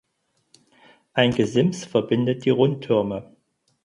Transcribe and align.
Ein 1.13 1.29
Gesims 1.29 1.85
verbindet 1.85 2.43
die 2.45 2.49
Rundtürme. 2.49 3.35